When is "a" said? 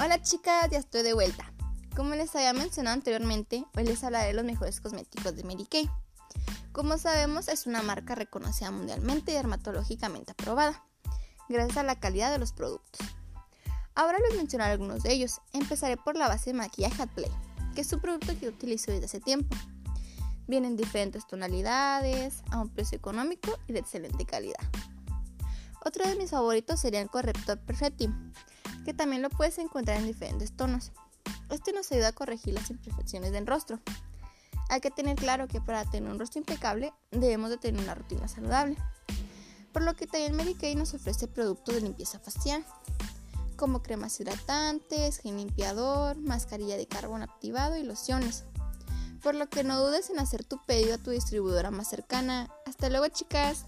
11.78-11.82, 22.52-22.60, 32.08-32.12, 50.94-50.98